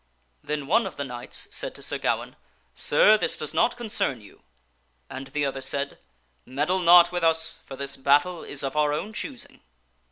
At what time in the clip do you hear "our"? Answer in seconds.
8.75-8.93